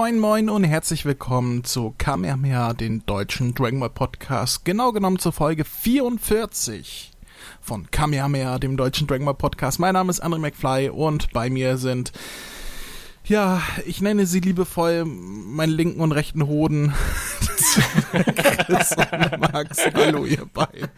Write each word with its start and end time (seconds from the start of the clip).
Moin 0.00 0.18
moin 0.18 0.48
und 0.48 0.64
herzlich 0.64 1.04
willkommen 1.04 1.62
zu 1.62 1.94
Kamehameha, 1.98 2.72
den 2.72 3.04
deutschen 3.04 3.52
Dragon 3.52 3.80
Ball 3.80 3.90
Podcast. 3.90 4.64
Genau 4.64 4.92
genommen 4.92 5.18
zur 5.18 5.32
Folge 5.32 5.66
44 5.66 7.10
von 7.60 7.90
Kamehameha, 7.90 8.58
dem 8.58 8.78
deutschen 8.78 9.06
Dragon 9.06 9.26
Ball 9.26 9.34
Podcast. 9.34 9.78
Mein 9.78 9.92
Name 9.92 10.08
ist 10.08 10.24
André 10.24 10.38
McFly 10.38 10.88
und 10.88 11.30
bei 11.34 11.50
mir 11.50 11.76
sind 11.76 12.12
ja, 13.24 13.62
ich 13.86 14.00
nenne 14.00 14.26
sie 14.26 14.40
liebevoll 14.40 15.04
meinen 15.04 15.72
linken 15.72 16.00
und 16.00 16.12
rechten 16.12 16.46
Hoden. 16.46 16.94
Chris 18.66 18.96
und 19.12 19.40
Max. 19.40 19.78
Hallo, 19.94 20.24
ihr 20.24 20.46
beiden. 20.46 20.88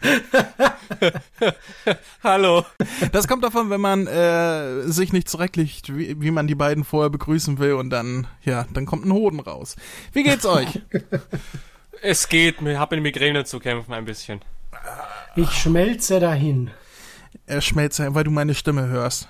Hallo. 2.23 2.65
Das 3.11 3.27
kommt 3.27 3.43
davon, 3.43 3.69
wenn 3.69 3.81
man 3.81 4.07
äh, 4.07 4.83
sich 4.83 5.13
nicht 5.13 5.29
zurechtlegt, 5.29 5.95
wie, 5.95 6.19
wie 6.21 6.31
man 6.31 6.47
die 6.47 6.55
beiden 6.55 6.83
vorher 6.83 7.09
begrüßen 7.09 7.59
will 7.59 7.73
und 7.73 7.89
dann, 7.89 8.27
ja, 8.43 8.65
dann 8.73 8.85
kommt 8.85 9.05
ein 9.05 9.13
Hoden 9.13 9.39
raus. 9.39 9.75
Wie 10.13 10.23
geht's 10.23 10.45
euch? 10.45 10.81
Es 12.01 12.29
geht, 12.29 12.61
ich 12.61 12.77
habe 12.77 12.95
mit 12.95 13.03
Migräne 13.03 13.45
zu 13.45 13.59
kämpfen 13.59 13.93
ein 13.93 14.05
bisschen. 14.05 14.41
Ich 15.35 15.49
schmelze 15.51 16.19
dahin. 16.19 16.71
Er 17.45 17.61
schmelzt, 17.61 17.99
weil 17.99 18.23
du 18.23 18.31
meine 18.31 18.55
Stimme 18.55 18.87
hörst. 18.87 19.29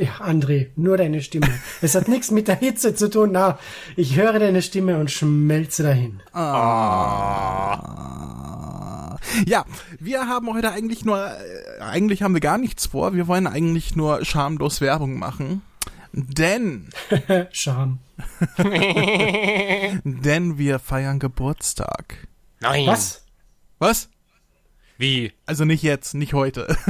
Ja, 0.00 0.20
André, 0.20 0.68
nur 0.76 0.96
deine 0.96 1.20
Stimme. 1.22 1.48
Es 1.82 1.96
hat 1.96 2.06
nichts 2.06 2.30
mit 2.30 2.46
der 2.46 2.54
Hitze 2.56 2.94
zu 2.94 3.10
tun. 3.10 3.32
Na, 3.32 3.58
ich 3.96 4.14
höre 4.16 4.38
deine 4.38 4.62
Stimme 4.62 4.98
und 4.98 5.10
schmelze 5.10 5.82
dahin. 5.82 6.20
Ah. 6.32 7.78
Ja, 9.44 9.64
wir 9.98 10.28
haben 10.28 10.54
heute 10.54 10.70
eigentlich 10.70 11.04
nur, 11.04 11.18
äh, 11.18 11.80
eigentlich 11.80 12.22
haben 12.22 12.34
wir 12.34 12.40
gar 12.40 12.58
nichts 12.58 12.86
vor. 12.86 13.14
Wir 13.14 13.26
wollen 13.26 13.48
eigentlich 13.48 13.96
nur 13.96 14.24
schamlos 14.24 14.80
Werbung 14.80 15.18
machen. 15.18 15.62
Denn, 16.12 16.88
Scham. 17.50 17.98
denn 20.04 20.58
wir 20.58 20.78
feiern 20.78 21.18
Geburtstag. 21.18 22.28
Nein. 22.60 22.86
Was? 22.86 23.24
Was? 23.78 24.08
Wie? 24.96 25.32
Also 25.46 25.64
nicht 25.64 25.82
jetzt, 25.82 26.14
nicht 26.14 26.34
heute. 26.34 26.76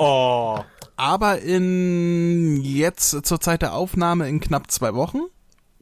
Oh. 0.00 0.60
Aber 0.98 1.40
in 1.42 2.60
jetzt 2.60 3.24
zur 3.24 3.40
Zeit 3.40 3.62
der 3.62 3.72
Aufnahme 3.72 4.28
in 4.28 4.40
knapp 4.40 4.68
zwei 4.68 4.94
Wochen. 4.94 5.18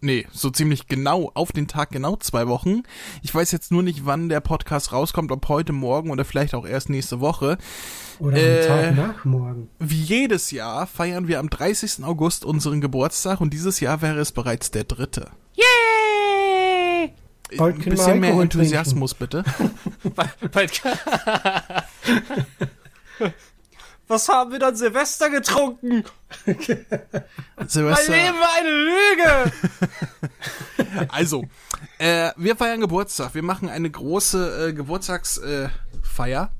Nee, 0.02 0.26
so 0.30 0.50
ziemlich 0.50 0.88
genau, 0.88 1.30
auf 1.32 1.52
den 1.52 1.68
Tag 1.68 1.88
genau 1.90 2.16
zwei 2.16 2.48
Wochen. 2.48 2.82
Ich 3.22 3.34
weiß 3.34 3.50
jetzt 3.50 3.72
nur 3.72 3.82
nicht, 3.82 4.04
wann 4.04 4.28
der 4.28 4.40
Podcast 4.40 4.92
rauskommt, 4.92 5.32
ob 5.32 5.48
heute, 5.48 5.72
morgen 5.72 6.10
oder 6.10 6.26
vielleicht 6.26 6.54
auch 6.54 6.66
erst 6.66 6.90
nächste 6.90 7.20
Woche. 7.20 7.56
Oder 8.18 8.36
Äh, 8.36 8.68
am 8.68 8.96
Tag 8.96 8.96
nach 9.14 9.24
morgen. 9.24 9.70
Wie 9.78 10.02
jedes 10.02 10.50
Jahr 10.50 10.86
feiern 10.86 11.28
wir 11.28 11.38
am 11.40 11.48
30. 11.48 12.04
August 12.04 12.44
unseren 12.44 12.82
Geburtstag 12.82 13.40
und 13.40 13.54
dieses 13.54 13.80
Jahr 13.80 14.02
wäre 14.02 14.18
es 14.20 14.32
bereits 14.32 14.70
der 14.70 14.84
dritte. 14.84 15.30
Yay! 15.54 15.64
Ein 17.52 17.56
Bald 17.56 17.82
wir 17.82 17.90
bisschen 17.92 18.20
mehr 18.20 18.34
Enthusiasmus, 18.38 19.14
bitte. 19.14 19.44
Bald- 20.52 20.82
Was 24.08 24.28
haben 24.28 24.52
wir 24.52 24.58
dann 24.60 24.76
Silvester 24.76 25.30
getrunken? 25.30 26.04
Mein 26.46 27.68
Silvester. 27.68 28.12
Leben 28.12 28.38
war 28.38 28.54
eine 28.58 28.70
Lüge! 28.70 29.52
Also, 31.08 31.44
äh, 31.98 32.30
wir 32.36 32.56
feiern 32.56 32.80
Geburtstag. 32.80 33.34
Wir 33.34 33.42
machen 33.42 33.68
eine 33.68 33.90
große 33.90 34.68
äh, 34.68 34.72
Geburtstagsfeier. 34.72 36.50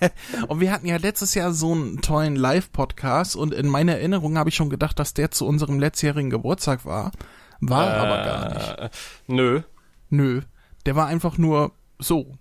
Äh, 0.00 0.10
und 0.48 0.60
wir 0.60 0.70
hatten 0.72 0.86
ja 0.86 0.96
letztes 0.96 1.34
Jahr 1.34 1.52
so 1.52 1.72
einen 1.72 2.02
tollen 2.02 2.36
Live-Podcast 2.36 3.36
und 3.36 3.54
in 3.54 3.68
meiner 3.68 3.92
Erinnerung 3.92 4.36
habe 4.36 4.50
ich 4.50 4.56
schon 4.56 4.68
gedacht, 4.70 4.98
dass 4.98 5.14
der 5.14 5.30
zu 5.30 5.46
unserem 5.46 5.78
letztjährigen 5.80 6.30
Geburtstag 6.30 6.84
war. 6.84 7.12
War 7.60 7.88
aber 7.94 8.24
gar 8.24 8.54
nicht. 8.54 8.78
Äh, 8.78 8.90
nö. 9.26 9.62
Nö. 10.10 10.42
Der 10.84 10.96
war 10.96 11.06
einfach 11.06 11.38
nur 11.38 11.72
so. 11.98 12.36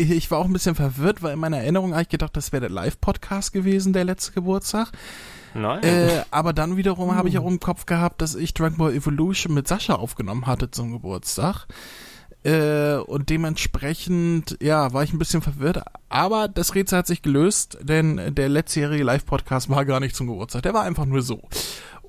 Ich, 0.00 0.10
ich 0.10 0.30
war 0.30 0.38
auch 0.38 0.46
ein 0.46 0.52
bisschen 0.52 0.74
verwirrt, 0.74 1.22
weil 1.22 1.34
in 1.34 1.38
meiner 1.38 1.58
Erinnerung 1.58 1.92
habe 1.92 2.02
ich 2.02 2.08
gedacht, 2.08 2.36
das 2.36 2.52
wäre 2.52 2.62
der 2.62 2.70
Live-Podcast 2.70 3.52
gewesen, 3.52 3.92
der 3.92 4.04
letzte 4.04 4.32
Geburtstag. 4.32 4.92
Nein. 5.54 5.82
Äh, 5.82 6.22
aber 6.30 6.52
dann 6.52 6.76
wiederum 6.76 7.14
habe 7.14 7.28
ich 7.28 7.38
auch 7.38 7.46
im 7.46 7.60
Kopf 7.60 7.86
gehabt, 7.86 8.22
dass 8.22 8.34
ich 8.34 8.54
Dragon 8.54 8.78
Ball 8.78 8.94
Evolution 8.94 9.54
mit 9.54 9.68
Sascha 9.68 9.94
aufgenommen 9.94 10.46
hatte 10.46 10.70
zum 10.70 10.92
Geburtstag. 10.92 11.66
Äh, 12.42 12.96
und 12.96 13.28
dementsprechend, 13.28 14.56
ja, 14.62 14.92
war 14.92 15.02
ich 15.02 15.12
ein 15.12 15.18
bisschen 15.18 15.42
verwirrt. 15.42 15.82
Aber 16.08 16.48
das 16.48 16.74
Rätsel 16.74 16.98
hat 16.98 17.06
sich 17.06 17.22
gelöst, 17.22 17.78
denn 17.82 18.34
der 18.34 18.48
letztjährige 18.48 19.04
Live-Podcast 19.04 19.68
war 19.68 19.84
gar 19.84 20.00
nicht 20.00 20.16
zum 20.16 20.28
Geburtstag. 20.28 20.62
Der 20.62 20.74
war 20.74 20.82
einfach 20.82 21.04
nur 21.04 21.22
so. 21.22 21.42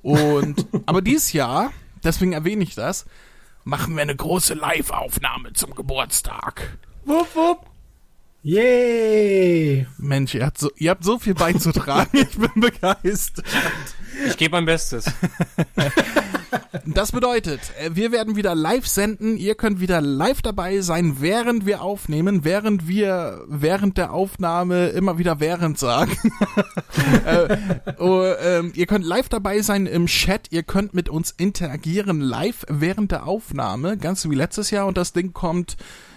Und, 0.02 0.66
aber 0.86 1.02
dieses 1.02 1.32
Jahr, 1.32 1.72
deswegen 2.02 2.32
erwähne 2.32 2.62
ich 2.62 2.74
das, 2.74 3.04
machen 3.64 3.94
wir 3.94 4.02
eine 4.02 4.16
große 4.16 4.54
Live-Aufnahme 4.54 5.52
zum 5.52 5.74
Geburtstag. 5.74 6.78
wupp, 7.04 7.34
wupp. 7.34 7.71
Yay! 8.44 9.86
Mensch, 9.98 10.34
ihr 10.34 10.44
habt 10.44 10.58
so, 10.58 10.70
ihr 10.76 10.90
habt 10.90 11.04
so 11.04 11.20
viel 11.20 11.34
beizutragen. 11.34 12.10
ich 12.12 12.36
bin 12.36 12.50
begeistert. 12.56 13.44
Ich 14.26 14.36
gebe 14.36 14.56
mein 14.56 14.64
Bestes. 14.64 15.04
Das 16.84 17.12
bedeutet, 17.12 17.60
äh, 17.78 17.90
wir 17.94 18.12
werden 18.12 18.34
wieder 18.34 18.54
live 18.54 18.86
senden. 18.86 19.36
Ihr 19.36 19.54
könnt 19.54 19.80
wieder 19.80 20.00
live 20.00 20.42
dabei 20.42 20.80
sein, 20.80 21.16
während 21.20 21.66
wir 21.66 21.82
aufnehmen, 21.82 22.44
während 22.44 22.88
wir 22.88 23.44
während 23.46 23.96
der 23.96 24.12
Aufnahme 24.12 24.88
immer 24.88 25.18
wieder 25.18 25.38
während 25.38 25.78
sagen. 25.78 26.16
äh, 27.26 27.56
oh, 27.98 28.24
ähm, 28.40 28.72
ihr 28.74 28.86
könnt 28.86 29.04
live 29.04 29.28
dabei 29.28 29.62
sein 29.62 29.86
im 29.86 30.06
Chat. 30.06 30.48
Ihr 30.50 30.62
könnt 30.62 30.94
mit 30.94 31.08
uns 31.08 31.30
interagieren 31.30 32.20
live 32.20 32.66
während 32.68 33.12
der 33.12 33.26
Aufnahme, 33.26 33.96
ganz 33.96 34.28
wie 34.28 34.34
letztes 34.34 34.70
Jahr. 34.70 34.86
Und 34.86 34.96
das 34.96 35.12
Ding 35.12 35.32
kommt 35.32 35.76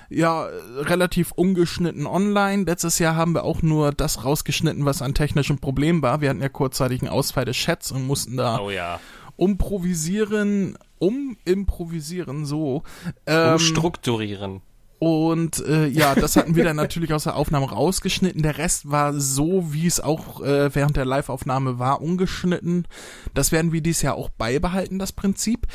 ja 0.10 0.44
relativ 0.78 1.32
ungeschnitten 1.32 2.06
online. 2.06 2.64
Letztes 2.64 3.00
Jahr 3.00 3.16
haben 3.16 3.34
wir 3.34 3.44
auch 3.44 3.62
nur 3.62 3.92
das 3.92 4.24
rausgeschnitten, 4.24 4.86
was 4.86 5.02
an 5.02 5.14
technischen 5.14 5.60
Problemen 5.60 6.02
war. 6.02 6.22
Wir 6.22 6.30
hatten 6.30 6.42
ja 6.42 6.50
kurzzeitig 6.50 7.02
einen 7.02 7.10
Ausfall 7.12 7.46
des 7.46 7.58
Chats 7.58 7.92
und 7.92 8.06
mussten 8.06 8.38
da 8.38 8.60
Oh 8.60 8.70
ja. 8.70 9.00
umprovisieren, 9.36 10.78
umimprovisieren, 11.00 12.46
so. 12.46 12.84
Ähm, 13.26 13.54
Umstrukturieren. 13.54 14.62
und 15.00 15.60
äh, 15.66 15.88
ja, 15.88 16.16
das 16.16 16.36
hatten 16.36 16.56
wir 16.56 16.64
dann 16.64 16.76
natürlich 16.78 17.14
aus 17.14 17.24
der 17.26 17.36
Aufnahme 17.36 17.70
rausgeschnitten. 17.70 18.42
Der 18.42 18.58
Rest 18.58 18.90
war 18.90 19.14
so, 19.20 19.74
wie 19.74 19.88
es 19.88 20.00
auch 20.00 20.42
äh, 20.42 20.74
während 20.74 20.96
der 20.98 21.06
Live-Aufnahme 21.06 21.80
war, 21.80 22.02
ungeschnitten. 22.02 22.88
Das 23.34 23.52
werden 23.52 23.72
wir 23.72 23.82
dieses 23.82 24.02
Jahr 24.04 24.16
auch 24.16 24.30
beibehalten, 24.30 25.00
das 25.00 25.12
Prinzip. 25.12 25.68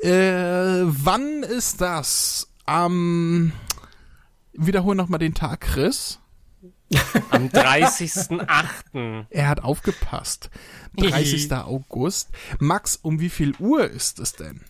Äh, 0.00 0.82
wann 0.84 1.42
ist 1.42 1.80
das? 1.80 2.48
Am 2.66 3.52
wiederhol 4.58 4.94
noch 4.94 5.08
mal 5.08 5.18
den 5.18 5.34
Tag, 5.34 5.60
Chris. 5.60 6.20
Am 7.30 7.48
30.08. 7.48 9.26
Er 9.30 9.48
hat 9.48 9.62
aufgepasst. 9.62 10.50
30. 10.96 11.52
August. 11.52 12.30
Max, 12.58 12.96
um 12.96 13.20
wie 13.20 13.28
viel 13.28 13.54
Uhr 13.58 13.88
ist 13.88 14.18
es 14.18 14.32
denn? 14.32 14.62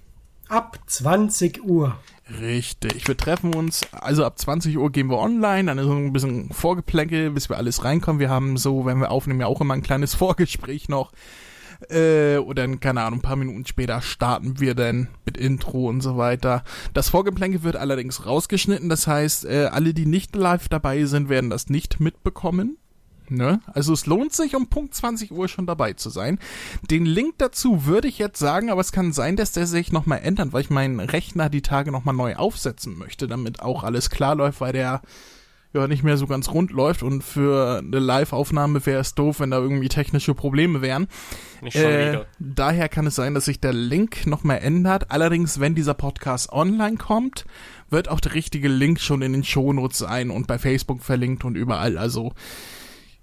Ab 0.49 0.79
20 0.87 1.63
Uhr. 1.65 1.99
Richtig. 2.41 3.07
Wir 3.07 3.17
treffen 3.17 3.55
uns, 3.55 3.83
also 3.93 4.25
ab 4.25 4.39
20 4.39 4.79
Uhr 4.79 4.91
gehen 4.91 5.09
wir 5.09 5.19
online, 5.19 5.65
dann 5.65 5.79
ist 5.79 5.85
so 5.85 5.93
ein 5.93 6.13
bisschen 6.13 6.51
Vorgeplänkel, 6.51 7.31
bis 7.31 7.49
wir 7.49 7.57
alles 7.57 7.85
reinkommen. 7.85 8.21
Wir 8.21 8.31
haben 8.31 8.57
so, 8.57 8.85
wenn 8.85 8.99
wir 8.99 9.11
aufnehmen, 9.11 9.41
ja 9.41 9.47
auch 9.47 9.61
immer 9.61 9.75
ein 9.75 9.83
kleines 9.83 10.15
Vorgespräch 10.17 10.89
noch. 10.89 11.13
Äh, 11.91 12.39
oder 12.39 12.67
keine 12.77 13.03
Ahnung, 13.03 13.21
ein 13.21 13.23
paar 13.23 13.37
Minuten 13.37 13.65
später 13.67 14.01
starten 14.03 14.59
wir 14.59 14.75
dann 14.75 15.09
mit 15.25 15.37
Intro 15.37 15.89
und 15.89 16.01
so 16.01 16.17
weiter. 16.17 16.65
Das 16.93 17.09
Vorgeplänkel 17.09 17.63
wird 17.63 17.77
allerdings 17.77 18.27
rausgeschnitten, 18.27 18.89
das 18.89 19.07
heißt, 19.07 19.45
äh, 19.45 19.67
alle, 19.67 19.95
die 19.95 20.07
nicht 20.07 20.35
live 20.35 20.69
dabei 20.69 21.05
sind, 21.05 21.29
werden 21.29 21.51
das 21.51 21.69
nicht 21.69 22.01
mitbekommen. 22.01 22.79
Ne? 23.31 23.61
Also 23.67 23.93
es 23.93 24.07
lohnt 24.07 24.33
sich, 24.33 24.57
um 24.57 24.69
Punkt 24.69 24.95
20 24.95 25.33
Uhr 25.33 25.49
schon 25.49 25.67
dabei 25.67 25.93
zu 25.93 26.11
sein. 26.11 26.39
Den 26.91 27.05
Link 27.05 27.35
dazu 27.39 27.85
würde 27.85 28.09
ich 28.09 28.19
jetzt 28.19 28.39
sagen, 28.39 28.71
aber 28.71 28.81
es 28.81 28.93
kann 28.93 29.13
sein, 29.13 29.37
dass 29.37 29.53
der 29.53 29.67
sich 29.67 29.93
nochmal 29.93 30.21
ändert, 30.23 30.53
weil 30.53 30.63
ich 30.63 30.71
meinen 30.71 31.01
Rechner 31.01 31.49
die 31.49 31.63
Tage 31.63 31.93
nochmal 31.93 32.15
neu 32.15 32.37
aufsetzen 32.37 32.97
möchte, 32.99 33.29
damit 33.29 33.61
auch 33.61 33.85
alles 33.85 34.11
klar 34.11 34.35
läuft, 34.35 34.61
weil 34.61 34.73
der 34.73 35.03
ja 35.75 35.87
nicht 35.87 36.03
mehr 36.03 36.17
so 36.17 36.27
ganz 36.27 36.51
rund 36.51 36.71
läuft 36.71 37.03
und 37.03 37.23
für 37.23 37.79
eine 37.79 37.99
Live-Aufnahme 37.99 38.85
wäre 38.87 39.01
es 39.01 39.15
doof, 39.15 39.41
wenn 39.41 39.51
da 39.51 39.59
irgendwie 39.59 39.89
technische 39.89 40.35
Probleme 40.35 40.81
wären. 40.81 41.09
Nicht 41.61 41.77
schon 41.77 41.85
Äh, 41.91 42.09
wieder. 42.09 42.27
daher 42.39 42.89
kann 42.89 43.07
es 43.07 43.15
sein, 43.17 43.35
dass 43.35 43.45
sich 43.45 43.61
der 43.61 43.75
Link 43.75 44.27
nochmal 44.27 44.59
ändert. 44.63 45.11
Allerdings, 45.11 45.61
wenn 45.61 45.75
dieser 45.75 45.95
Podcast 45.95 46.51
online 46.53 46.97
kommt, 46.97 47.45
wird 47.91 48.09
auch 48.09 48.21
der 48.21 48.35
richtige 48.35 48.69
Link 48.69 48.99
schon 49.01 49.21
in 49.23 49.33
den 49.33 49.45
Shownotes 49.45 49.99
sein 49.99 50.31
und 50.31 50.47
bei 50.47 50.59
Facebook 50.59 51.03
verlinkt 51.03 51.45
und 51.45 51.55
überall. 51.55 51.99
Also 51.99 52.33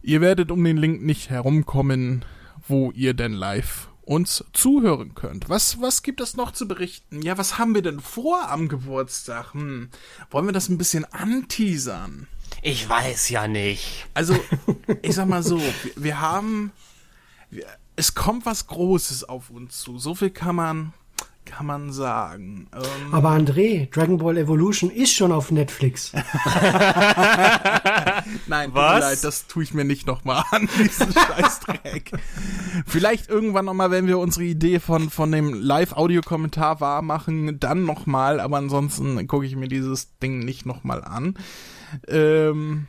ihr 0.04 0.22
werdet 0.22 0.52
um 0.52 0.64
den 0.64 0.78
Link 0.78 1.02
nicht 1.02 1.32
herumkommen, 1.32 2.26
wo 2.68 2.92
ihr 2.92 3.16
denn 3.16 3.34
live 3.34 3.90
uns 4.04 4.46
zuhören 4.54 5.16
könnt. 5.16 5.50
Was, 5.50 5.82
was 5.82 6.04
gibt 6.04 6.22
es 6.22 6.38
noch 6.38 6.52
zu 6.52 6.68
berichten? 6.68 7.24
Ja, 7.24 7.40
was 7.40 7.58
haben 7.58 7.74
wir 7.74 7.82
denn 7.82 8.00
vor 8.00 8.50
am 8.52 8.68
Geburtstag? 8.68 9.56
Hm, 9.56 9.90
wollen 10.30 10.46
wir 10.46 10.54
das 10.54 10.70
ein 10.70 10.78
bisschen 10.78 11.06
anteasern? 11.06 12.28
Ich 12.68 12.90
weiß 12.90 13.30
ja 13.30 13.48
nicht. 13.48 14.08
Also, 14.16 14.36
ich 15.04 15.14
sag 15.14 15.28
mal 15.28 15.44
so, 15.44 15.60
wir, 15.60 15.92
wir 15.96 16.20
haben 16.20 16.72
es 17.96 18.16
kommt 18.16 18.46
was 18.48 18.68
Großes 18.68 19.24
auf 19.30 19.50
uns 19.50 19.80
zu. 19.80 19.98
So 20.00 20.16
viel 20.16 20.32
kann 20.32 20.56
man, 20.56 20.94
kann 21.46 21.68
man 21.68 21.94
sagen. 21.94 22.68
Ähm, 22.74 23.14
Aber 23.14 23.30
André, 23.30 23.90
Dragon 23.92 24.18
Ball 24.18 24.38
Evolution 24.38 24.90
ist 24.90 25.14
schon 25.14 25.32
auf 25.32 25.52
Netflix. 25.52 26.12
Nein, 28.48 28.70
tut 28.70 28.74
mir 28.74 28.82
Was? 28.82 29.00
leid, 29.00 29.24
das 29.24 29.46
tue 29.48 29.62
ich 29.64 29.74
mir 29.76 29.86
nicht 29.86 30.08
nochmal 30.08 30.44
an, 30.50 30.68
diesen 30.80 31.14
Scheißdreck. 31.38 32.14
Vielleicht 32.88 33.30
irgendwann 33.30 33.66
nochmal, 33.66 33.92
wenn 33.92 34.08
wir 34.08 34.18
unsere 34.18 34.46
Idee 34.46 34.80
von, 34.80 35.12
von 35.12 35.32
dem 35.32 35.54
Live-Audio-Kommentar 35.54 36.82
wahr 36.82 37.04
machen, 37.04 37.60
dann 37.60 37.86
nochmal, 37.86 38.40
aber 38.40 38.58
ansonsten 38.58 39.28
gucke 39.28 39.46
ich 39.46 39.56
mir 39.56 39.68
dieses 39.68 40.18
Ding 40.18 40.40
nicht 40.40 40.66
nochmal 40.66 41.04
an. 41.04 41.38
Ähm, 42.08 42.88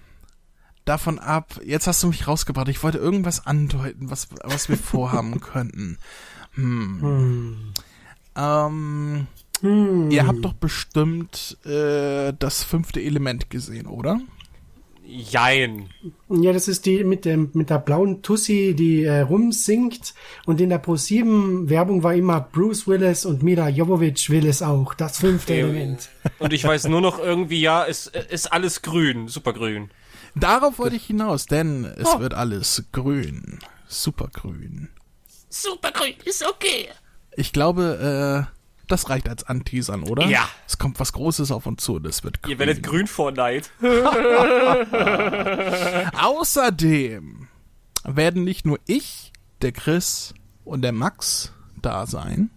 davon 0.84 1.18
ab, 1.18 1.60
jetzt 1.64 1.86
hast 1.86 2.02
du 2.02 2.08
mich 2.08 2.26
rausgebracht, 2.26 2.68
ich 2.68 2.82
wollte 2.82 2.98
irgendwas 2.98 3.46
andeuten, 3.46 4.10
was, 4.10 4.28
was 4.44 4.68
wir 4.68 4.76
vorhaben 4.78 5.40
könnten. 5.40 5.98
Hm. 6.54 7.72
Ähm, 8.36 9.26
Hm. 9.62 10.10
ihr 10.10 10.26
habt 10.26 10.44
doch 10.44 10.52
bestimmt 10.52 11.56
äh, 11.64 12.32
das 12.38 12.62
fünfte 12.62 13.00
Element 13.00 13.48
gesehen, 13.50 13.86
oder? 13.86 14.20
Jein. 15.16 15.88
Ja, 16.28 16.52
das 16.52 16.68
ist 16.68 16.86
die 16.86 17.04
mit 17.04 17.24
dem 17.24 17.50
mit 17.54 17.70
der 17.70 17.78
blauen 17.78 18.22
Tussi, 18.22 18.74
die 18.76 19.04
äh, 19.04 19.20
rumsingt 19.20 20.14
und 20.44 20.60
in 20.60 20.68
der 20.68 20.82
Pro7 20.82 21.68
Werbung 21.68 22.02
war 22.02 22.14
immer 22.14 22.40
Bruce 22.40 22.86
Willis 22.86 23.24
und 23.24 23.42
Mira 23.42 23.68
Jovovich 23.68 24.28
Willis 24.30 24.62
auch. 24.62 24.94
Das 24.94 25.18
fünfte 25.18 25.54
Element. 25.54 26.08
Und 26.38 26.52
ich 26.52 26.64
weiß 26.64 26.88
nur 26.88 27.00
noch 27.00 27.18
irgendwie, 27.18 27.60
ja, 27.60 27.86
es 27.86 28.06
ist 28.08 28.52
alles 28.52 28.82
grün, 28.82 29.28
supergrün. 29.28 29.90
Darauf 30.34 30.78
wollte 30.78 30.96
ich 30.96 31.06
hinaus, 31.06 31.46
denn 31.46 31.84
es 31.84 32.18
wird 32.18 32.34
alles 32.34 32.84
grün. 32.92 33.58
Supergrün. 33.88 34.90
Supergrün 35.48 36.14
ist 36.24 36.44
okay. 36.46 36.88
Ich 37.36 37.52
glaube, 37.52 38.48
äh, 38.50 38.55
das 38.88 39.10
reicht 39.10 39.28
als 39.28 39.44
Anteasern, 39.44 40.02
oder? 40.02 40.26
Ja. 40.26 40.48
Es 40.66 40.78
kommt 40.78 41.00
was 41.00 41.12
Großes 41.12 41.50
auf 41.50 41.66
uns 41.66 41.82
zu, 41.82 41.98
das 41.98 42.24
wird 42.24 42.42
grün. 42.42 42.52
Ihr 42.52 42.58
werdet 42.58 42.82
grün 42.82 43.06
vor 43.06 43.32
Neid. 43.32 43.70
Außerdem 46.20 47.48
werden 48.04 48.44
nicht 48.44 48.66
nur 48.66 48.78
ich, 48.86 49.32
der 49.62 49.72
Chris 49.72 50.34
und 50.64 50.82
der 50.82 50.92
Max 50.92 51.52
da 51.80 52.06
sein, 52.06 52.50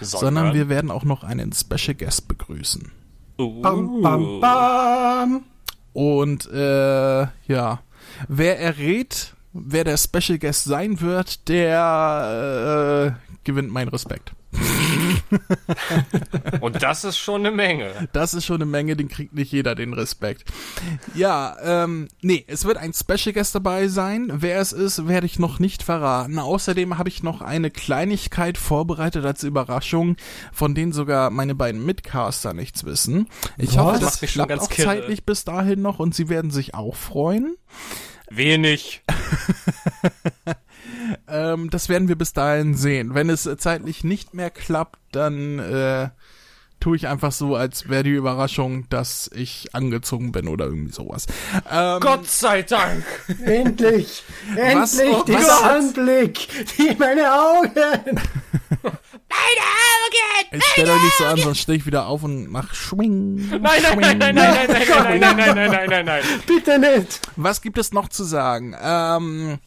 sondern 0.00 0.54
wir 0.54 0.68
werden 0.68 0.90
auch 0.90 1.04
noch 1.04 1.24
einen 1.24 1.52
Special 1.52 1.94
Guest 1.94 2.28
begrüßen. 2.28 2.90
Bam, 3.36 4.02
bam, 4.02 4.40
bam. 4.40 5.44
Und 5.92 6.50
äh, 6.50 7.26
ja, 7.46 7.80
wer 8.28 8.60
errät, 8.60 9.34
wer 9.52 9.84
der 9.84 9.96
Special 9.96 10.38
Guest 10.38 10.64
sein 10.64 11.00
wird, 11.00 11.48
der 11.48 13.16
äh, 13.16 13.38
gewinnt 13.44 13.70
meinen 13.70 13.88
Respekt. 13.88 14.32
Und 16.60 16.82
das 16.82 17.04
ist 17.04 17.18
schon 17.18 17.40
eine 17.46 17.50
Menge. 17.50 17.90
Das 18.12 18.34
ist 18.34 18.44
schon 18.44 18.56
eine 18.56 18.66
Menge, 18.66 18.96
den 18.96 19.08
kriegt 19.08 19.34
nicht 19.34 19.52
jeder 19.52 19.74
den 19.74 19.92
Respekt. 19.92 20.44
Ja, 21.14 21.56
ähm, 21.62 22.08
nee, 22.22 22.44
es 22.46 22.64
wird 22.64 22.76
ein 22.76 22.92
Special 22.92 23.32
Guest 23.32 23.54
dabei 23.54 23.88
sein. 23.88 24.30
Wer 24.32 24.60
es 24.60 24.72
ist, 24.72 25.08
werde 25.08 25.26
ich 25.26 25.38
noch 25.38 25.58
nicht 25.58 25.82
verraten. 25.82 26.38
Außerdem 26.38 26.98
habe 26.98 27.08
ich 27.08 27.22
noch 27.22 27.40
eine 27.42 27.70
Kleinigkeit 27.70 28.58
vorbereitet 28.58 29.24
als 29.24 29.42
Überraschung, 29.42 30.16
von 30.52 30.74
denen 30.74 30.92
sogar 30.92 31.30
meine 31.30 31.54
beiden 31.54 31.84
Mitcaster 31.84 32.54
nichts 32.54 32.84
wissen. 32.84 33.28
Ich 33.58 33.76
Was? 33.76 33.76
hoffe, 33.78 34.00
Das 34.00 34.20
das 34.20 34.30
klappt 34.32 34.48
ganz 34.50 34.62
auch 34.64 34.70
kirre. 34.70 34.88
zeitlich 34.88 35.24
bis 35.24 35.44
dahin 35.44 35.82
noch 35.82 35.98
und 35.98 36.14
sie 36.14 36.28
werden 36.28 36.50
sich 36.50 36.74
auch 36.74 36.96
freuen. 36.96 37.56
Wenig. 38.30 39.02
Ähm, 41.34 41.70
das 41.70 41.88
werden 41.88 42.08
wir 42.08 42.16
bis 42.16 42.32
dahin 42.32 42.74
sehen. 42.76 43.14
Wenn 43.14 43.28
es 43.28 43.44
äh, 43.46 43.56
zeitlich 43.56 44.04
nicht 44.04 44.34
mehr 44.34 44.50
klappt, 44.50 44.98
dann 45.12 45.58
äh, 45.58 46.08
tue 46.80 46.96
ich 46.96 47.08
einfach 47.08 47.32
so, 47.32 47.56
als 47.56 47.88
wäre 47.88 48.02
die 48.04 48.10
Überraschung, 48.10 48.88
dass 48.90 49.30
ich 49.34 49.74
angezogen 49.74 50.32
bin 50.32 50.48
oder 50.48 50.66
irgendwie 50.66 50.92
sowas. 50.92 51.26
Ähm, 51.70 51.98
Gott 52.00 52.28
sei 52.28 52.62
Dank. 52.62 53.04
Endlich! 53.44 54.22
Was- 54.74 54.98
Endlich! 54.98 55.16
oh, 55.20 55.24
dieser 55.24 55.38
was- 55.40 55.62
Anblick! 55.62 56.48
Die 56.78 56.94
meine 56.98 57.32
Augen! 57.32 58.20
Meine 58.84 59.62
Augen! 59.64 60.52
ich 60.52 60.64
stelle 60.64 60.92
euch 60.92 61.02
nicht 61.02 61.16
so 61.18 61.24
an, 61.24 61.38
sonst 61.38 61.58
stehe 61.60 61.78
ich 61.78 61.86
wieder 61.86 62.06
auf 62.06 62.22
und 62.22 62.48
mach 62.50 62.74
Schwing. 62.74 63.48
Nein, 63.48 63.60
nein, 63.62 63.98
nein, 63.98 64.18
nein, 64.18 64.34
nein, 64.34 64.34
nein, 64.34 64.68
nein, 64.68 64.88
nein, 64.88 65.20
nein, 65.20 65.36
nein, 65.36 65.54
nein, 65.56 65.70
nein, 65.70 65.88
nein, 65.90 66.04
nein. 66.04 66.22
Bitte 66.46 66.78
nicht! 66.78 67.20
Was 67.36 67.62
gibt 67.62 67.78
es 67.78 67.92
noch 67.92 68.08
zu 68.08 68.24
sagen? 68.24 68.76
Ähm, 68.80 69.58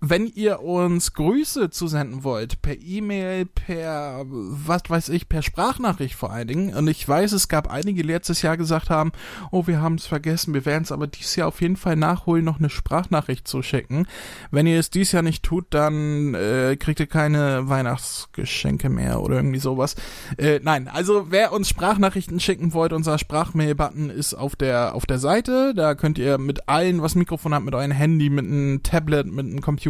wenn 0.00 0.26
ihr 0.26 0.62
uns 0.62 1.12
Grüße 1.12 1.68
zusenden 1.68 2.24
wollt, 2.24 2.62
per 2.62 2.80
E-Mail, 2.80 3.44
per, 3.44 4.24
was 4.26 4.82
weiß 4.88 5.10
ich, 5.10 5.28
per 5.28 5.42
Sprachnachricht 5.42 6.14
vor 6.14 6.32
allen 6.32 6.48
Dingen, 6.48 6.74
und 6.74 6.88
ich 6.88 7.06
weiß, 7.06 7.32
es 7.32 7.48
gab 7.48 7.70
einige, 7.70 8.02
die 8.02 8.08
letztes 8.08 8.40
Jahr 8.40 8.56
gesagt 8.56 8.88
haben, 8.88 9.12
oh, 9.50 9.66
wir 9.66 9.82
haben 9.82 9.96
es 9.96 10.06
vergessen, 10.06 10.54
wir 10.54 10.64
werden 10.64 10.84
es 10.84 10.92
aber 10.92 11.06
dieses 11.06 11.36
Jahr 11.36 11.48
auf 11.48 11.60
jeden 11.60 11.76
Fall 11.76 11.96
nachholen, 11.96 12.46
noch 12.46 12.58
eine 12.58 12.70
Sprachnachricht 12.70 13.46
zu 13.46 13.60
schicken. 13.60 14.06
Wenn 14.50 14.66
ihr 14.66 14.78
es 14.78 14.88
dieses 14.88 15.12
Jahr 15.12 15.22
nicht 15.22 15.42
tut, 15.42 15.66
dann 15.70 16.34
äh, 16.34 16.76
kriegt 16.78 16.98
ihr 17.00 17.06
keine 17.06 17.68
Weihnachtsgeschenke 17.68 18.88
mehr 18.88 19.20
oder 19.20 19.36
irgendwie 19.36 19.58
sowas. 19.58 19.96
Äh, 20.38 20.60
nein, 20.62 20.88
also 20.88 21.26
wer 21.28 21.52
uns 21.52 21.68
Sprachnachrichten 21.68 22.40
schicken 22.40 22.72
wollt, 22.72 22.94
unser 22.94 23.18
Sprachmail-Button 23.18 24.08
ist 24.08 24.32
auf 24.32 24.56
der 24.56 24.94
auf 24.94 25.04
der 25.04 25.18
Seite. 25.18 25.74
Da 25.74 25.94
könnt 25.94 26.16
ihr 26.16 26.38
mit 26.38 26.70
allen, 26.70 27.02
was 27.02 27.14
Mikrofon 27.14 27.52
hat, 27.52 27.64
mit 27.64 27.74
eurem 27.74 27.90
Handy, 27.90 28.30
mit 28.30 28.46
einem 28.46 28.82
Tablet, 28.82 29.26
mit 29.26 29.44
einem 29.44 29.60
Computer 29.60 29.89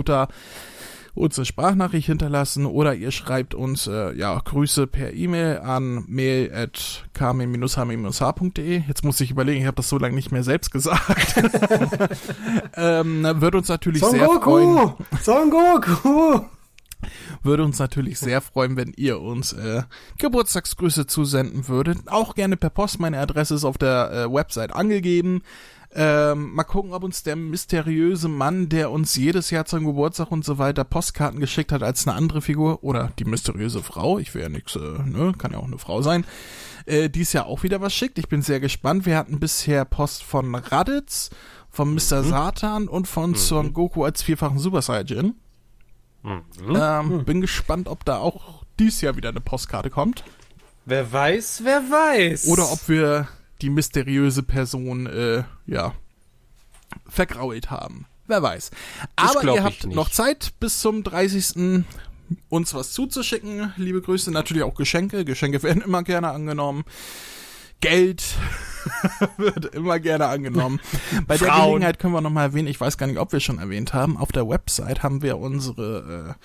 uns 1.14 1.38
eine 1.38 1.44
Sprachnachricht 1.44 2.06
hinterlassen 2.06 2.66
oder 2.66 2.94
ihr 2.94 3.10
schreibt 3.10 3.54
uns 3.54 3.86
äh, 3.86 4.12
ja 4.16 4.38
Grüße 4.38 4.86
per 4.86 5.12
E-Mail 5.12 5.58
an 5.58 6.04
mail 6.06 6.52
at 6.54 7.04
h-h.de. 7.18 8.82
Jetzt 8.86 9.04
muss 9.04 9.20
ich 9.20 9.30
überlegen, 9.30 9.60
ich 9.60 9.66
habe 9.66 9.76
das 9.76 9.88
so 9.88 9.98
lange 9.98 10.14
nicht 10.14 10.32
mehr 10.32 10.44
selbst 10.44 10.70
gesagt. 10.70 11.34
ähm, 12.76 13.22
würde 13.22 13.58
uns 13.58 13.68
natürlich 13.68 14.00
Son 14.00 14.10
sehr 14.12 14.26
freuen. 14.26 14.76
Goku! 14.76 15.04
Son 15.22 15.50
Goku! 15.50 16.40
Würde 17.42 17.64
uns 17.64 17.78
natürlich 17.78 18.18
sehr 18.18 18.40
freuen, 18.40 18.76
wenn 18.76 18.92
ihr 18.96 19.20
uns 19.20 19.52
äh, 19.52 19.82
Geburtstagsgrüße 20.18 21.06
zusenden 21.06 21.68
würdet. 21.68 21.98
Auch 22.06 22.34
gerne 22.34 22.56
per 22.56 22.70
Post. 22.70 23.00
Meine 23.00 23.18
Adresse 23.18 23.54
ist 23.54 23.64
auf 23.64 23.78
der 23.78 24.12
äh, 24.12 24.32
Website 24.32 24.72
angegeben. 24.72 25.42
Ähm, 25.92 26.54
mal 26.54 26.62
gucken, 26.64 26.92
ob 26.92 27.02
uns 27.02 27.24
der 27.24 27.34
mysteriöse 27.34 28.28
Mann, 28.28 28.68
der 28.68 28.92
uns 28.92 29.16
jedes 29.16 29.50
Jahr 29.50 29.64
zum 29.64 29.84
Geburtstag 29.84 30.30
und 30.30 30.44
so 30.44 30.56
weiter 30.56 30.84
Postkarten 30.84 31.40
geschickt 31.40 31.72
hat, 31.72 31.82
als 31.82 32.06
eine 32.06 32.16
andere 32.16 32.42
Figur 32.42 32.84
oder 32.84 33.10
die 33.18 33.24
mysteriöse 33.24 33.82
Frau, 33.82 34.20
ich 34.20 34.32
will 34.32 34.42
ja 34.42 34.48
nix, 34.48 34.76
äh, 34.76 34.78
ne, 34.78 35.32
kann 35.36 35.50
ja 35.50 35.58
auch 35.58 35.66
eine 35.66 35.78
Frau 35.78 36.00
sein, 36.00 36.24
äh, 36.86 37.10
dies 37.10 37.32
Jahr 37.32 37.46
auch 37.46 37.64
wieder 37.64 37.80
was 37.80 37.92
schickt. 37.92 38.18
Ich 38.20 38.28
bin 38.28 38.40
sehr 38.40 38.60
gespannt. 38.60 39.04
Wir 39.04 39.16
hatten 39.16 39.40
bisher 39.40 39.84
Post 39.84 40.22
von 40.22 40.54
Raditz, 40.54 41.30
von 41.68 41.92
Mr. 41.92 42.22
Satan 42.22 42.86
und 42.86 43.08
von 43.08 43.34
Son 43.34 43.72
Goku 43.72 44.04
als 44.04 44.22
vierfachen 44.22 44.58
Super 44.58 44.82
Saiyajin. 44.82 45.34
Ähm, 46.24 47.24
Bin 47.24 47.40
gespannt, 47.40 47.88
ob 47.88 48.04
da 48.04 48.18
auch 48.18 48.64
dies 48.78 49.00
Jahr 49.00 49.16
wieder 49.16 49.30
eine 49.30 49.40
Postkarte 49.40 49.90
kommt. 49.90 50.24
Wer 50.84 51.12
weiß, 51.12 51.62
wer 51.64 51.82
weiß. 51.82 52.48
Oder 52.48 52.70
ob 52.72 52.88
wir 52.88 53.28
die 53.62 53.70
mysteriöse 53.70 54.42
Person, 54.42 55.06
äh, 55.06 55.44
ja, 55.66 55.94
vergrault 57.06 57.70
haben. 57.70 58.06
Wer 58.26 58.42
weiß. 58.42 58.70
Aber 59.16 59.54
ihr 59.54 59.64
habt 59.64 59.86
noch 59.86 60.08
Zeit 60.08 60.52
bis 60.60 60.80
zum 60.80 61.02
30. 61.02 61.84
uns 62.48 62.74
was 62.74 62.92
zuzuschicken. 62.92 63.72
Liebe 63.76 64.00
Grüße, 64.00 64.30
natürlich 64.30 64.62
auch 64.62 64.74
Geschenke. 64.74 65.24
Geschenke 65.24 65.62
werden 65.64 65.82
immer 65.82 66.02
gerne 66.02 66.30
angenommen. 66.30 66.84
Geld 67.80 68.36
wird 69.36 69.66
immer 69.74 69.98
gerne 69.98 70.26
angenommen. 70.26 70.80
Bei 71.26 71.36
der 71.36 71.48
Frauen. 71.48 71.66
Gelegenheit 71.66 71.98
können 71.98 72.14
wir 72.14 72.20
nochmal 72.20 72.48
erwähnen, 72.48 72.68
ich 72.68 72.80
weiß 72.80 72.98
gar 72.98 73.06
nicht, 73.06 73.18
ob 73.18 73.32
wir 73.32 73.40
schon 73.40 73.58
erwähnt 73.58 73.94
haben, 73.94 74.16
auf 74.16 74.32
der 74.32 74.48
Website 74.48 75.02
haben 75.02 75.22
wir 75.22 75.38
unsere, 75.38 76.36
äh, 76.36 76.44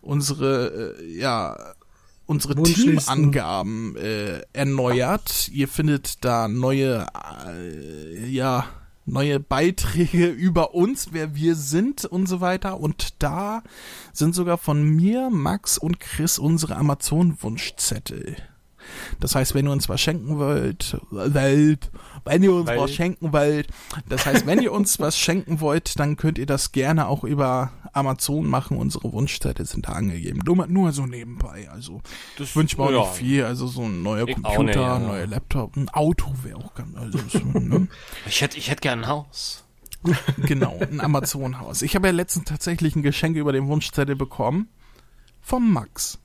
unsere, 0.00 0.96
äh, 0.98 1.18
ja, 1.18 1.56
unsere. 2.26 2.62
Teamangaben 2.62 3.96
äh, 3.96 4.42
erneuert. 4.52 5.48
Ihr 5.48 5.68
findet 5.68 6.24
da 6.24 6.48
neue, 6.48 7.06
äh, 7.46 8.26
ja, 8.26 8.66
neue 9.06 9.40
Beiträge 9.40 10.26
über 10.28 10.74
uns, 10.74 11.08
wer 11.12 11.34
wir 11.34 11.54
sind 11.54 12.04
und 12.04 12.26
so 12.26 12.40
weiter. 12.40 12.80
Und 12.80 13.22
da 13.22 13.62
sind 14.12 14.34
sogar 14.34 14.58
von 14.58 14.82
mir, 14.82 15.30
Max 15.30 15.78
und 15.78 16.00
Chris 16.00 16.38
unsere 16.38 16.76
Amazon-Wunschzettel. 16.76 18.36
Das 19.20 19.34
heißt, 19.34 19.54
wenn 19.54 19.66
ihr 19.66 19.72
uns 19.72 19.88
was 19.88 20.00
schenken 20.00 20.38
wollt, 20.38 20.98
Welt, 21.10 21.90
wenn 22.24 22.42
ihr 22.42 22.52
uns 22.52 22.66
Weil- 22.66 22.78
was 22.78 22.92
schenken 22.92 23.32
wollt, 23.32 23.68
das 24.08 24.26
heißt, 24.26 24.46
wenn 24.46 24.60
ihr 24.62 24.72
uns 24.72 24.98
was 25.00 25.18
schenken 25.18 25.60
wollt, 25.60 25.98
dann 25.98 26.16
könnt 26.16 26.38
ihr 26.38 26.46
das 26.46 26.72
gerne 26.72 27.08
auch 27.08 27.24
über 27.24 27.72
Amazon 27.92 28.46
machen. 28.46 28.76
Unsere 28.76 29.12
Wunschzettel 29.12 29.66
sind 29.66 29.88
da 29.88 29.92
angegeben. 29.92 30.40
Nur, 30.44 30.66
nur 30.66 30.92
so 30.92 31.06
nebenbei. 31.06 31.68
Also, 31.70 32.00
das 32.38 32.54
wünscht 32.56 32.76
man 32.78 32.88
auch 32.88 32.92
ja. 32.92 33.00
nicht 33.00 33.12
viel. 33.14 33.44
Also, 33.44 33.66
so 33.66 33.82
ein 33.82 34.02
neuer 34.02 34.26
Ich 34.28 34.36
auch 34.38 34.56
Computer, 34.56 34.62
nicht, 34.64 34.76
ja. 34.76 34.96
ein 34.96 35.06
neuer 35.06 35.26
Laptop, 35.26 35.76
ein 35.76 35.88
Auto 35.90 36.32
wäre 36.42 36.58
auch 36.58 36.74
ganz, 36.74 36.96
also, 36.96 37.18
so, 37.28 37.38
ne? 37.58 37.88
Ich 38.26 38.40
hätte, 38.40 38.58
ich 38.58 38.70
hätte 38.70 38.80
gern 38.80 39.00
ein 39.00 39.08
Haus. 39.08 39.64
Genau, 40.36 40.78
ein 40.80 41.00
Amazon-Haus. 41.00 41.80
Ich 41.82 41.94
habe 41.94 42.08
ja 42.08 42.12
letztens 42.12 42.44
tatsächlich 42.46 42.94
ein 42.94 43.02
Geschenk 43.02 43.36
über 43.36 43.52
den 43.52 43.68
Wunschzettel 43.68 44.16
bekommen. 44.16 44.68
Vom 45.40 45.72
Max. 45.72 46.18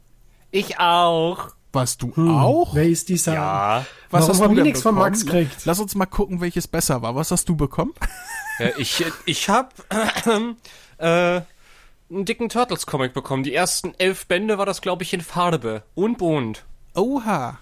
Ich 0.52 0.80
auch. 0.80 1.50
Was 1.72 1.98
du 1.98 2.16
Hm, 2.16 2.36
auch? 2.36 2.74
Wer 2.74 2.90
ist 2.90 3.10
dieser? 3.10 3.34
Ja. 3.34 3.86
Was 4.10 4.22
Warum 4.28 4.30
hast 4.30 4.42
du 4.50 4.56
denn 4.56 4.64
nichts 4.64 4.82
von 4.82 4.96
bekommen? 4.96 5.12
Max 5.12 5.26
gekriegt? 5.26 5.66
Lass 5.66 5.80
uns 5.80 5.94
mal 5.96 6.06
gucken, 6.08 6.42
welches 6.42 6.68
besser 6.68 7.02
war. 7.02 7.16
Was 7.16 7.30
hast 7.32 7.48
du 7.48 7.56
bekommen? 7.56 7.94
Ja, 8.60 8.70
ich 8.78 9.06
ich 9.26 9.50
habe 9.50 9.70
äh, 10.98 11.42
einen 12.10 12.26
dicken 12.26 12.50
Turtles-Comic 12.50 13.14
bekommen. 13.14 13.44
Die 13.44 13.54
ersten 13.54 13.94
elf 14.00 14.26
Bände 14.26 14.58
war 14.58 14.66
das, 14.66 14.82
glaube 14.82 15.04
ich, 15.04 15.14
in 15.14 15.22
Farbe 15.22 15.84
und 15.96 16.18
bunt. 16.18 16.66
Oha, 16.96 17.60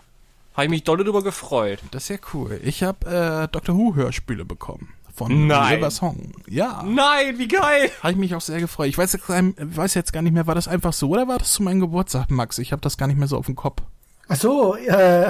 Habe 0.54 0.64
ich 0.64 0.70
mich 0.70 0.84
dolle 0.86 1.04
drüber 1.04 1.22
gefreut. 1.22 1.80
das 1.92 2.04
ist 2.04 2.10
ja 2.10 2.18
cool. 2.34 2.60
Ich 2.64 2.82
habe 2.84 3.06
äh, 3.44 3.48
Doctor 3.52 3.76
Who 3.76 3.96
Hörspiele 3.96 4.46
bekommen. 4.46 4.94
Von 5.14 5.48
Nein. 5.48 5.74
Silver 5.74 5.92
Song. 5.92 6.32
Ja, 6.48 6.84
Nein, 6.88 7.40
wie 7.40 7.48
geil! 7.48 7.92
habe 8.02 8.12
ich 8.12 8.18
mich 8.18 8.36
auch 8.36 8.42
sehr 8.42 8.60
gefreut. 8.60 8.88
Ich 8.88 8.98
weiß 9.00 9.14
jetzt, 9.14 9.28
weiß 9.28 9.96
jetzt 9.96 10.14
gar 10.14 10.22
nicht 10.22 10.32
mehr, 10.32 10.46
war 10.48 10.54
das 10.56 10.68
einfach 10.68 10.94
so 10.94 11.10
oder 11.10 11.28
war 11.28 11.40
das 11.40 11.54
zu 11.54 11.64
meinem 11.64 11.80
Geburtstag, 11.80 12.30
Max? 12.32 12.58
Ich 12.60 12.72
habe 12.72 12.82
das 12.84 12.98
gar 12.98 13.08
nicht 13.08 13.18
mehr 13.18 13.28
so 13.28 13.36
auf 13.38 13.48
dem 13.48 13.56
Kopf. 13.56 13.82
Ach 14.30 14.36
so, 14.36 14.76
äh, 14.76 15.30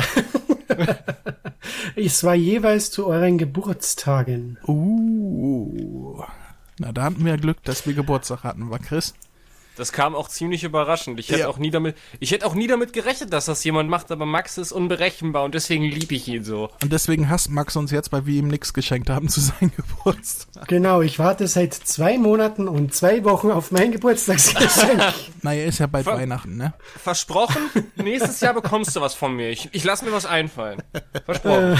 es 1.96 2.24
war 2.24 2.36
jeweils 2.36 2.89
zu 2.89 3.06
euren 3.06 3.38
Geburtstagen. 3.38 4.58
Uh, 4.68 6.22
na 6.80 6.92
da 6.92 7.04
hatten 7.04 7.24
wir 7.24 7.38
Glück, 7.38 7.63
dass 7.63 7.86
wir 7.86 7.94
Geburtstag 7.94 8.44
hatten, 8.44 8.70
war 8.70 8.80
Chris? 8.80 9.13
Das 9.78 9.92
kam 9.92 10.16
auch 10.16 10.28
ziemlich 10.28 10.64
überraschend. 10.64 11.20
Ich 11.20 11.30
hätte 11.30 11.42
Ja. 11.42 11.48
auch 11.48 11.58
nie 11.58 11.70
damit, 11.72 11.96
ich 12.20 12.32
hätte 12.32 12.46
auch 12.46 12.56
nie 12.56 12.68
damit 12.68 12.94
gerechnet, 12.94 13.32
dass 13.34 13.46
das 13.46 13.64
jemand 13.64 13.90
macht, 13.90 14.12
aber 14.12 14.26
Max 14.26 14.58
ist 14.58 14.72
unberechenbar 14.72 15.44
und 15.44 15.54
deswegen 15.56 15.84
liebe 15.84 16.16
ich 16.16 16.28
ihn 16.28 16.44
so. 16.44 16.70
Und 16.82 16.92
deswegen 16.92 17.30
hasst 17.30 17.50
Max 17.50 17.76
uns 17.76 17.92
jetzt, 17.92 18.12
weil 18.12 18.26
wir 18.26 18.40
ihm 18.40 18.48
nichts 18.48 18.74
geschenkt 18.74 19.10
haben 19.10 19.30
zu 19.30 19.40
seinem 19.42 19.72
Geburtstag. 19.76 20.68
Genau, 20.68 21.02
ich 21.02 21.20
warte 21.20 21.48
seit 21.48 21.74
zwei 21.74 22.18
Monaten 22.18 22.68
und 22.68 22.94
zwei 22.94 23.24
Wochen 23.24 23.52
auf 23.52 23.72
mein 23.72 23.92
Geburtstagsgeschenk. 23.92 25.02
Naja, 25.44 25.66
ist 25.66 25.80
ja 25.80 25.88
bald 25.88 26.04
Ver- 26.06 26.18
Weihnachten, 26.18 26.58
ne? 26.58 26.74
Versprochen, 27.02 27.62
nächstes 27.96 28.40
Jahr 28.42 28.54
bekommst 28.54 28.96
du 28.96 29.02
was 29.02 29.14
von 29.14 29.36
mir. 29.36 29.50
Ich, 29.50 29.70
ich 29.72 29.84
lass 29.84 30.02
mir 30.02 30.12
was 30.12 30.26
einfallen. 30.26 30.82
Versprochen. 31.26 31.80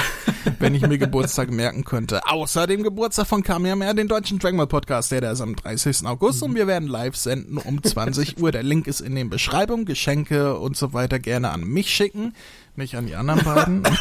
Wenn 0.60 0.76
ich 0.76 0.82
mir 0.88 0.98
Geburtstag 0.98 1.50
merken 1.52 1.84
könnte. 1.84 2.26
Außer 2.28 2.68
dem 2.68 2.84
Geburtstag 2.84 3.28
von 3.28 3.44
Kamehameha, 3.44 3.94
den 3.94 4.08
deutschen 4.08 4.40
Dragon 4.40 4.58
Ball 4.58 4.68
Podcast, 4.68 5.12
der, 5.12 5.22
der 5.22 5.32
ist 5.34 5.42
am 5.42 5.56
30. 5.56 6.06
August 6.06 6.44
und 6.44 6.56
wir 6.56 6.68
werden 6.68 6.88
live 6.88 7.16
senden 7.16 7.58
um 7.58 7.82
20 7.88 8.38
Uhr. 8.42 8.52
Der 8.52 8.64
Link 8.64 8.88
ist 8.88 9.02
in 9.02 9.16
den 9.16 9.30
Beschreibungen. 9.30 9.86
Geschenke 9.86 10.58
und 10.58 10.78
so 10.78 10.94
weiter 10.94 11.20
gerne 11.20 11.52
an 11.52 11.64
mich 11.64 11.90
schicken, 11.90 12.34
nicht 12.76 12.96
an 12.96 13.08
die 13.08 13.16
anderen 13.16 13.44
beiden. 13.44 13.84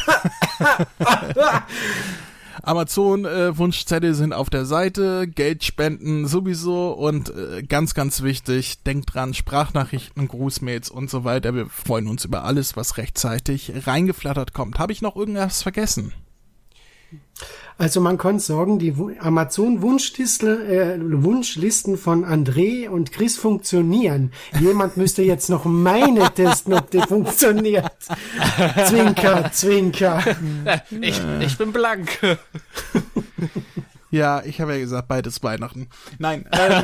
Amazon 2.63 3.25
äh, 3.25 3.57
Wunschzettel 3.57 4.13
sind 4.13 4.33
auf 4.33 4.49
der 4.49 4.65
Seite, 4.65 5.27
Geld 5.27 5.63
spenden 5.63 6.27
sowieso 6.27 6.91
und 6.91 7.29
äh, 7.29 7.63
ganz 7.63 7.93
ganz 7.93 8.23
wichtig, 8.23 8.83
denkt 8.83 9.13
dran, 9.13 9.33
Sprachnachrichten, 9.33 10.27
Grußmails 10.27 10.89
und 10.89 11.09
so 11.09 11.23
weiter. 11.23 11.55
Wir 11.55 11.67
freuen 11.67 12.07
uns 12.07 12.25
über 12.25 12.43
alles, 12.43 12.75
was 12.75 12.97
rechtzeitig 12.97 13.87
reingeflattert 13.87 14.53
kommt. 14.53 14.79
Habe 14.79 14.91
ich 14.91 15.01
noch 15.01 15.15
irgendwas 15.15 15.61
vergessen? 15.61 16.13
Also 17.79 18.01
man 18.01 18.17
kann 18.17 18.39
sagen, 18.39 18.79
die 18.79 18.97
Wu- 18.97 19.11
Amazon-Wunschlisten 19.19 20.67
äh, 20.67 20.97
Wunschlisten 21.23 21.95
von 21.95 22.25
André 22.25 22.89
und 22.89 23.11
Chris 23.11 23.37
funktionieren. 23.37 24.31
Jemand 24.59 24.97
müsste 24.97 25.21
jetzt 25.21 25.49
noch 25.51 25.65
meine 25.65 26.31
testen, 26.33 26.73
ob 26.73 26.89
die 26.89 26.99
funktioniert. 27.01 27.91
Zwinker, 28.87 29.51
Zwinker. 29.51 30.23
Ich, 31.01 31.21
ich 31.41 31.57
bin 31.59 31.71
blank. 31.71 32.17
Ja, 34.09 34.41
ich 34.43 34.59
habe 34.61 34.73
ja 34.73 34.79
gesagt, 34.79 35.07
beides 35.07 35.43
Weihnachten. 35.43 35.89
Nein, 36.17 36.45
ähm, 36.53 36.83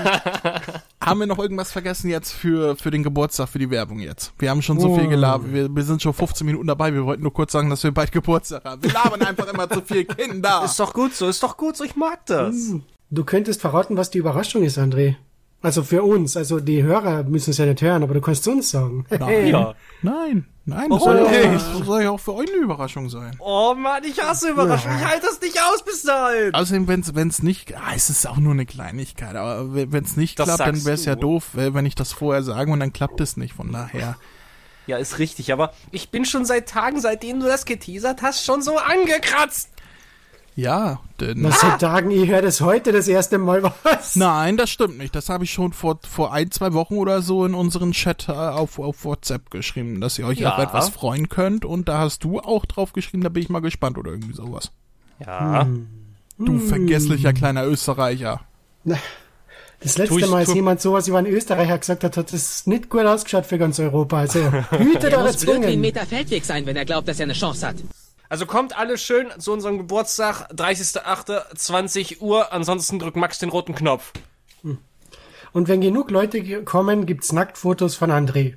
haben 1.05 1.19
wir 1.19 1.27
noch 1.27 1.39
irgendwas 1.39 1.71
vergessen 1.71 2.09
jetzt 2.09 2.31
für, 2.31 2.75
für 2.75 2.91
den 2.91 3.03
Geburtstag, 3.03 3.49
für 3.49 3.59
die 3.59 3.69
Werbung 3.69 3.99
jetzt? 3.99 4.33
Wir 4.39 4.49
haben 4.49 4.61
schon 4.61 4.79
so 4.79 4.95
viel 4.95 5.05
Oh. 5.05 5.09
gelabert, 5.09 5.53
wir, 5.53 5.73
wir 5.75 5.83
sind 5.83 6.01
schon 6.01 6.13
15 6.13 6.45
Minuten 6.45 6.67
dabei, 6.67 6.93
wir 6.93 7.05
wollten 7.05 7.23
nur 7.23 7.33
kurz 7.33 7.51
sagen, 7.51 7.69
dass 7.69 7.83
wir 7.83 7.91
bald 7.91 8.11
Geburtstag 8.11 8.63
haben. 8.63 8.83
Wir 8.83 8.91
labern 8.91 9.21
einfach 9.21 9.47
immer 9.51 9.69
zu 9.69 9.81
viel 9.81 10.05
Kinder. 10.05 10.61
Ist 10.65 10.79
doch 10.79 10.93
gut 10.93 11.13
so, 11.13 11.27
ist 11.27 11.41
doch 11.43 11.57
gut 11.57 11.75
so, 11.77 11.83
ich 11.83 11.95
mag 11.95 12.25
das. 12.25 12.55
Du 13.09 13.23
könntest 13.23 13.61
verraten, 13.61 13.95
was 13.97 14.09
die 14.11 14.17
Überraschung 14.19 14.63
ist, 14.63 14.77
André. 14.79 15.15
Also 15.61 15.83
für 15.83 16.03
uns, 16.03 16.35
also 16.35 16.59
die 16.59 16.83
Hörer 16.83 17.23
müssen 17.23 17.51
es 17.51 17.57
ja 17.57 17.65
nicht 17.65 17.81
hören, 17.81 18.03
aber 18.03 18.13
du 18.13 18.21
kannst 18.21 18.45
uns 18.47 18.71
sagen. 18.71 19.05
Nein, 19.09 19.47
Ja. 19.47 19.73
nein, 20.01 20.45
nein, 20.65 20.89
das 20.89 21.01
Warum 21.01 21.25
soll, 21.25 21.33
ja 21.33 21.51
das 21.53 21.85
soll 21.85 22.03
ja 22.03 22.09
auch 22.11 22.19
für 22.19 22.33
euch 22.33 22.47
eine 22.49 22.63
Überraschung 22.63 23.09
sein. 23.09 23.35
Oh 23.39 23.73
Mann, 23.75 24.03
ich 24.03 24.21
hasse 24.21 24.49
Überraschungen. 24.49 24.97
Ich 24.97 25.05
halte 25.05 25.25
das 25.25 25.41
nicht 25.41 25.61
aus 25.61 25.83
bis 25.83 26.03
dahin. 26.03 26.53
Außerdem, 26.53 26.87
wenn's 26.87 27.15
wenn's 27.15 27.43
nicht, 27.43 27.75
ah, 27.75 27.91
es 27.95 28.09
ist 28.09 28.27
auch 28.27 28.37
nur 28.37 28.53
eine 28.53 28.65
Kleinigkeit, 28.65 29.35
aber 29.35 29.73
wenn 29.73 30.03
es 30.03 30.17
nicht 30.17 30.39
Das 30.39 30.45
klappt, 30.45 30.61
dann 30.61 30.85
wäre 30.85 30.95
es 30.95 31.05
ja 31.05 31.15
doof, 31.15 31.49
wenn 31.53 31.85
ich 31.85 31.95
das 31.95 32.13
vorher 32.13 32.43
sage 32.43 32.71
und 32.71 32.79
dann 32.79 32.93
klappt 32.93 33.21
es 33.21 33.37
nicht, 33.37 33.53
von 33.53 33.71
daher. 33.71 34.17
Ja, 34.85 34.97
ist 34.97 35.19
richtig, 35.19 35.53
aber 35.53 35.73
ich 35.91 36.09
bin 36.09 36.25
schon 36.25 36.45
seit 36.45 36.67
Tagen, 36.67 36.99
seitdem 36.99 37.39
du 37.39 37.45
das 37.45 37.65
geteasert 37.65 38.21
hast, 38.21 38.43
schon 38.43 38.61
so 38.61 38.77
angekratzt. 38.77 39.69
Ja, 40.55 40.99
denn... 41.19 41.43
Was 41.43 41.61
seit 41.61 41.81
Tagen, 41.81 42.11
ich 42.11 42.29
höre 42.29 42.43
das 42.43 42.61
heute 42.61 42.91
das 42.91 43.07
erste 43.07 43.39
Mal 43.39 43.63
was. 43.83 44.15
Nein, 44.15 44.55
das 44.55 44.69
stimmt 44.69 44.99
nicht. 44.99 45.15
Das 45.15 45.29
habe 45.29 45.45
ich 45.45 45.51
schon 45.51 45.73
vor, 45.73 45.99
vor 46.07 46.31
ein, 46.31 46.51
zwei 46.51 46.73
Wochen 46.73 46.95
oder 46.97 47.23
so 47.23 47.43
in 47.45 47.55
unseren 47.55 47.91
Chat 47.91 48.29
äh, 48.29 48.33
auf, 48.33 48.77
auf 48.77 49.03
WhatsApp 49.03 49.49
geschrieben, 49.49 49.99
dass 49.99 50.19
ihr 50.19 50.27
euch 50.27 50.39
Ja. 50.39 50.53
auf 50.55 50.59
etwas 50.63 50.89
freuen 50.89 51.27
könnt. 51.27 51.65
Und 51.65 51.89
da 51.89 51.97
hast 51.99 52.23
du 52.23 52.39
auch 52.39 52.65
drauf 52.65 52.93
geschrieben, 52.93 53.23
da 53.23 53.29
bin 53.29 53.41
ich 53.41 53.49
mal 53.49 53.61
gespannt 53.61 53.97
oder 53.97 54.11
irgendwie 54.11 54.35
sowas. 54.35 54.71
Ja. 55.25 55.67
Du 56.37 56.59
vergesslicher 56.59 57.33
kleiner 57.33 57.65
Österreicher. 57.65 58.41
Das 59.79 59.97
letzte 59.97 60.19
ich- 60.19 60.29
Mal, 60.29 60.37
als 60.37 60.53
jemand 60.53 60.81
sowas 60.81 61.07
über 61.07 61.17
einen 61.17 61.27
Österreicher 61.27 61.77
gesagt 61.79 62.03
hat, 62.03 62.15
hat 62.15 62.31
das 62.31 62.67
nicht 62.67 62.89
gut 62.89 63.05
ausgeschaut 63.05 63.45
für 63.45 63.57
ganz 63.57 63.79
Europa. 63.79 64.17
Also 64.19 64.39
hütet 64.71 65.05
Er 65.05 65.17
eure 65.17 65.27
muss 65.27 65.37
blöd 65.37 65.47
wie 65.47 65.55
ein 65.57 65.63
Zungen. 65.63 65.81
Meter 65.81 66.05
Feldweg 66.05 66.45
sein, 66.45 66.65
wenn 66.67 66.75
er 66.75 66.85
glaubt, 66.85 67.07
dass 67.07 67.19
er 67.19 67.23
eine 67.23 67.33
Chance 67.33 67.67
hat. 67.67 67.75
Also 68.33 68.47
kommt 68.47 68.75
alle 68.75 68.97
schön 68.97 69.27
zu 69.37 69.53
unserem 69.53 69.77
Geburtstag, 69.77 70.51
30.08., 70.55 72.19
Uhr. 72.19 72.51
Ansonsten 72.51 72.97
drückt 72.97 73.15
Max 73.15 73.37
den 73.37 73.49
roten 73.49 73.75
Knopf. 73.75 74.11
Und 75.51 75.67
wenn 75.67 75.81
genug 75.81 76.09
Leute 76.09 76.63
kommen, 76.63 77.05
gibt's 77.05 77.31
Nacktfotos 77.31 77.95
von 77.95 78.09
André. 78.09 78.55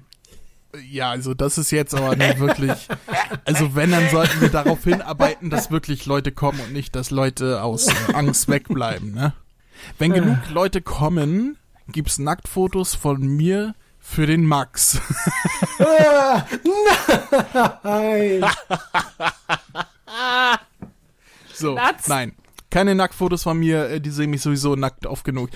Ja, 0.91 1.11
also 1.11 1.35
das 1.35 1.59
ist 1.59 1.73
jetzt 1.73 1.95
aber 1.95 2.17
nicht 2.17 2.39
wirklich. 2.39 2.89
Also 3.45 3.75
wenn, 3.75 3.91
dann 3.91 4.09
sollten 4.09 4.41
wir 4.41 4.49
darauf 4.49 4.83
hinarbeiten, 4.83 5.51
dass 5.51 5.71
wirklich 5.71 6.07
Leute 6.07 6.33
kommen 6.33 6.59
und 6.61 6.73
nicht, 6.73 6.97
dass 6.97 7.11
Leute 7.11 7.63
aus 7.63 7.89
äh, 7.89 8.15
Angst 8.15 8.49
wegbleiben, 8.49 9.13
ne? 9.13 9.35
Wenn 9.99 10.15
genug 10.15 10.39
Leute 10.55 10.81
kommen, 10.81 11.59
gibt's 11.89 12.17
Nacktfotos 12.17 12.95
von 12.95 13.21
mir 13.21 13.75
für 14.09 14.27
den 14.27 14.47
Max. 14.47 15.01
Nein. 17.83 18.45
So, 21.59 21.75
Nuts. 21.75 22.07
nein. 22.07 22.35
Keine 22.69 22.95
Nacktfotos 22.95 23.43
von 23.43 23.59
mir, 23.59 23.89
äh, 23.89 24.01
die 24.01 24.11
sehen 24.11 24.29
mich 24.29 24.43
sowieso 24.43 24.77
nackt 24.77 25.07
oft 25.07 25.25
genug. 25.25 25.49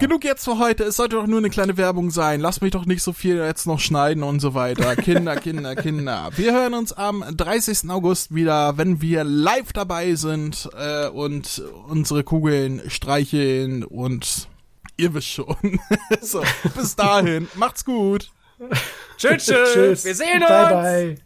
Genug 0.00 0.24
jetzt 0.24 0.44
für 0.44 0.58
heute. 0.58 0.84
Es 0.84 0.96
sollte 0.96 1.16
doch 1.16 1.26
nur 1.26 1.38
eine 1.38 1.50
kleine 1.50 1.76
Werbung 1.76 2.10
sein. 2.10 2.40
Lass 2.40 2.62
mich 2.62 2.72
doch 2.72 2.86
nicht 2.86 3.02
so 3.02 3.12
viel 3.12 3.36
jetzt 3.36 3.66
noch 3.66 3.78
schneiden 3.78 4.22
und 4.22 4.40
so 4.40 4.54
weiter. 4.54 4.96
Kinder, 4.96 5.36
Kinder, 5.40 5.76
Kinder. 5.76 6.30
Wir 6.34 6.54
hören 6.54 6.72
uns 6.72 6.94
am 6.94 7.22
30. 7.36 7.90
August 7.90 8.34
wieder, 8.34 8.78
wenn 8.78 9.02
wir 9.02 9.22
live 9.22 9.74
dabei 9.74 10.14
sind 10.14 10.68
äh, 10.76 11.08
und 11.08 11.62
unsere 11.88 12.24
Kugeln 12.24 12.82
streicheln 12.88 13.84
und 13.84 14.48
ihr 14.96 15.14
wisst 15.14 15.28
schon. 15.28 15.80
so, 16.20 16.42
bis 16.74 16.96
dahin. 16.96 17.48
Macht's 17.54 17.84
gut. 17.84 18.30
Tschüss, 19.18 19.46
tschüss. 19.46 19.72
Tschüss. 19.72 20.04
Wir 20.04 20.14
sehen 20.14 20.42
uns. 20.42 20.48
Bye, 20.48 20.72
bye. 20.72 21.25